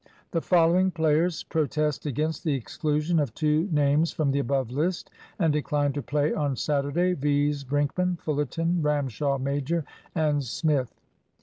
"The 0.31 0.41
following 0.41 0.89
players 0.89 1.43
protest 1.43 2.07
against 2.07 2.43
the 2.43 2.55
exclusion 2.55 3.19
of 3.19 3.35
two 3.35 3.69
names 3.71 4.11
from 4.11 4.31
the 4.31 4.39
above 4.39 4.71
list, 4.71 5.11
and 5.37 5.53
decline 5.53 5.93
to 5.93 6.01
play 6.01 6.33
on 6.33 6.55
Saturday, 6.55 7.13
viz., 7.13 7.63
Brinkman, 7.63 8.17
Fullerton, 8.19 8.81
Ramshaw 8.81 9.37
major, 9.39 9.85
and 10.15 10.43
Smith." 10.43 10.91